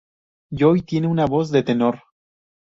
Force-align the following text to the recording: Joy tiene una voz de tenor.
Joy 0.51 0.81
tiene 0.81 1.05
una 1.05 1.27
voz 1.27 1.51
de 1.51 1.61
tenor. 1.61 2.01